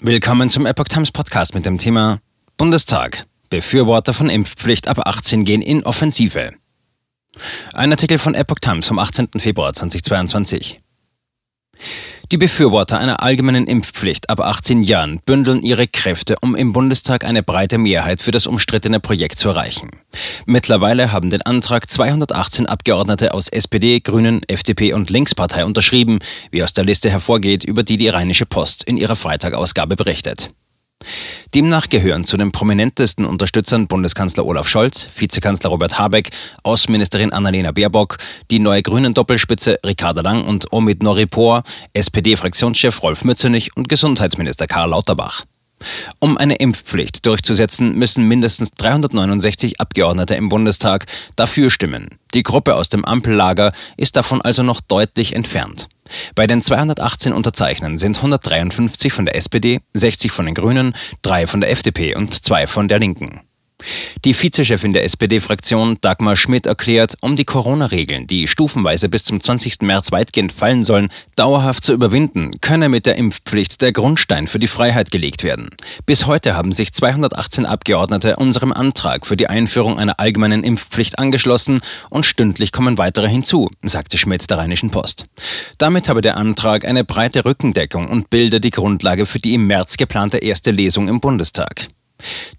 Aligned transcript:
Willkommen 0.00 0.48
zum 0.48 0.64
Epoch 0.64 0.84
Times 0.84 1.10
Podcast 1.10 1.56
mit 1.56 1.66
dem 1.66 1.76
Thema 1.76 2.20
Bundestag. 2.56 3.24
Befürworter 3.50 4.12
von 4.12 4.30
Impfpflicht 4.30 4.86
ab 4.86 5.00
18 5.04 5.42
gehen 5.44 5.60
in 5.60 5.82
Offensive. 5.82 6.52
Ein 7.74 7.90
Artikel 7.90 8.18
von 8.18 8.36
Epoch 8.36 8.60
Times 8.60 8.86
vom 8.86 9.00
18. 9.00 9.28
Februar 9.38 9.72
2022. 9.72 10.78
Die 12.30 12.36
Befürworter 12.36 12.98
einer 12.98 13.22
allgemeinen 13.22 13.66
Impfpflicht 13.66 14.28
ab 14.28 14.40
18 14.40 14.82
Jahren 14.82 15.18
bündeln 15.24 15.62
ihre 15.62 15.86
Kräfte, 15.86 16.36
um 16.42 16.54
im 16.54 16.74
Bundestag 16.74 17.24
eine 17.24 17.42
breite 17.42 17.78
Mehrheit 17.78 18.20
für 18.20 18.32
das 18.32 18.46
umstrittene 18.46 19.00
Projekt 19.00 19.38
zu 19.38 19.48
erreichen. 19.48 19.88
Mittlerweile 20.44 21.10
haben 21.10 21.30
den 21.30 21.40
Antrag 21.40 21.88
218 21.88 22.66
Abgeordnete 22.66 23.32
aus 23.32 23.48
SPD, 23.48 24.00
Grünen, 24.00 24.42
FDP 24.46 24.92
und 24.92 25.08
Linkspartei 25.08 25.64
unterschrieben, 25.64 26.18
wie 26.50 26.62
aus 26.62 26.74
der 26.74 26.84
Liste 26.84 27.08
hervorgeht, 27.08 27.64
über 27.64 27.82
die 27.82 27.96
die 27.96 28.08
Rheinische 28.10 28.44
Post 28.44 28.82
in 28.82 28.98
ihrer 28.98 29.16
Freitagausgabe 29.16 29.96
berichtet. 29.96 30.50
Demnach 31.54 31.88
gehören 31.88 32.24
zu 32.24 32.36
den 32.36 32.52
prominentesten 32.52 33.24
Unterstützern 33.24 33.86
Bundeskanzler 33.86 34.44
Olaf 34.44 34.68
Scholz, 34.68 35.06
Vizekanzler 35.16 35.70
Robert 35.70 35.98
Habeck, 35.98 36.30
Außenministerin 36.62 37.32
Annalena 37.32 37.72
Baerbock, 37.72 38.18
die 38.50 38.58
neue 38.58 38.82
grünen 38.82 39.14
Doppelspitze 39.14 39.78
Ricarda 39.84 40.20
Lang 40.20 40.44
und 40.44 40.72
Omid 40.72 41.02
Noripor, 41.02 41.62
SPD-Fraktionschef 41.94 43.02
Rolf 43.02 43.24
Mützenich 43.24 43.76
und 43.76 43.88
Gesundheitsminister 43.88 44.66
Karl 44.66 44.90
Lauterbach. 44.90 45.42
Um 46.18 46.36
eine 46.36 46.56
Impfpflicht 46.56 47.24
durchzusetzen, 47.24 47.94
müssen 47.94 48.26
mindestens 48.26 48.72
369 48.72 49.80
Abgeordnete 49.80 50.34
im 50.34 50.48
Bundestag 50.48 51.06
dafür 51.36 51.70
stimmen. 51.70 52.18
Die 52.34 52.42
Gruppe 52.42 52.74
aus 52.74 52.88
dem 52.88 53.04
Ampellager 53.04 53.72
ist 53.96 54.16
davon 54.16 54.42
also 54.42 54.62
noch 54.62 54.80
deutlich 54.80 55.34
entfernt. 55.34 55.88
Bei 56.34 56.46
den 56.46 56.62
218 56.62 57.32
Unterzeichnern 57.32 57.98
sind 57.98 58.16
153 58.16 59.12
von 59.12 59.24
der 59.24 59.36
SPD, 59.36 59.80
60 59.94 60.32
von 60.32 60.46
den 60.46 60.54
Grünen, 60.54 60.94
3 61.22 61.46
von 61.46 61.60
der 61.60 61.70
FDP 61.70 62.14
und 62.14 62.34
2 62.34 62.66
von 62.66 62.88
der 62.88 62.98
Linken. 62.98 63.47
Die 64.24 64.34
Vizechefin 64.34 64.92
der 64.92 65.04
SPD-Fraktion 65.04 65.98
Dagmar 66.00 66.36
Schmidt 66.36 66.66
erklärt, 66.66 67.16
um 67.20 67.36
die 67.36 67.44
Corona-Regeln, 67.44 68.26
die 68.26 68.48
stufenweise 68.48 69.08
bis 69.08 69.24
zum 69.24 69.40
20. 69.40 69.82
März 69.82 70.10
weitgehend 70.10 70.52
fallen 70.52 70.82
sollen, 70.82 71.08
dauerhaft 71.36 71.84
zu 71.84 71.92
überwinden, 71.92 72.50
könne 72.60 72.88
mit 72.88 73.06
der 73.06 73.16
Impfpflicht 73.16 73.80
der 73.80 73.92
Grundstein 73.92 74.46
für 74.46 74.58
die 74.58 74.66
Freiheit 74.66 75.10
gelegt 75.10 75.44
werden. 75.44 75.70
Bis 76.04 76.26
heute 76.26 76.56
haben 76.56 76.72
sich 76.72 76.92
218 76.92 77.64
Abgeordnete 77.64 78.36
unserem 78.36 78.72
Antrag 78.72 79.26
für 79.26 79.36
die 79.36 79.48
Einführung 79.48 79.98
einer 79.98 80.18
allgemeinen 80.18 80.64
Impfpflicht 80.64 81.18
angeschlossen 81.18 81.80
und 82.10 82.26
stündlich 82.26 82.72
kommen 82.72 82.98
weitere 82.98 83.28
hinzu, 83.28 83.70
sagte 83.82 84.18
Schmidt 84.18 84.50
der 84.50 84.58
Rheinischen 84.58 84.90
Post. 84.90 85.24
Damit 85.78 86.08
habe 86.08 86.20
der 86.20 86.36
Antrag 86.36 86.84
eine 86.84 87.04
breite 87.04 87.44
Rückendeckung 87.44 88.08
und 88.08 88.30
bilde 88.30 88.60
die 88.60 88.70
Grundlage 88.70 89.26
für 89.26 89.38
die 89.38 89.54
im 89.54 89.66
März 89.66 89.96
geplante 89.96 90.38
erste 90.38 90.70
Lesung 90.70 91.08
im 91.08 91.20
Bundestag. 91.20 91.86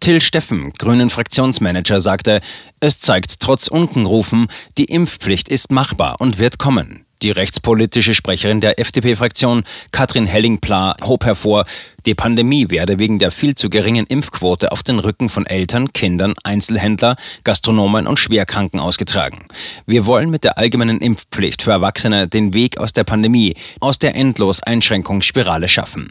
Till 0.00 0.20
Steffen, 0.20 0.72
Grünen 0.72 1.10
Fraktionsmanager, 1.10 2.00
sagte, 2.00 2.40
es 2.80 2.98
zeigt 2.98 3.40
trotz 3.40 3.68
Unkenrufen, 3.68 4.48
die 4.78 4.84
Impfpflicht 4.84 5.48
ist 5.48 5.72
machbar 5.72 6.16
und 6.20 6.38
wird 6.38 6.58
kommen. 6.58 7.06
Die 7.22 7.30
rechtspolitische 7.30 8.12
Sprecherin 8.12 8.60
der 8.60 8.78
FDP-Fraktion, 8.78 9.64
Katrin 9.90 10.26
Helling-Pla, 10.26 10.96
hob 11.02 11.24
hervor, 11.24 11.64
die 12.04 12.14
Pandemie 12.14 12.68
werde 12.68 12.98
wegen 12.98 13.18
der 13.18 13.30
viel 13.30 13.54
zu 13.54 13.70
geringen 13.70 14.04
Impfquote 14.06 14.70
auf 14.70 14.82
den 14.82 14.98
Rücken 14.98 15.30
von 15.30 15.46
Eltern, 15.46 15.94
Kindern, 15.94 16.34
Einzelhändler, 16.44 17.16
Gastronomen 17.42 18.06
und 18.06 18.18
Schwerkranken 18.18 18.80
ausgetragen. 18.80 19.46
Wir 19.86 20.04
wollen 20.04 20.28
mit 20.28 20.44
der 20.44 20.58
allgemeinen 20.58 21.00
Impfpflicht 21.00 21.62
für 21.62 21.70
Erwachsene 21.70 22.28
den 22.28 22.52
Weg 22.52 22.78
aus 22.78 22.92
der 22.92 23.04
Pandemie, 23.04 23.54
aus 23.80 23.98
der 23.98 24.14
endlos 24.14 24.62
Einschränkungsspirale 24.62 25.68
schaffen. 25.68 26.10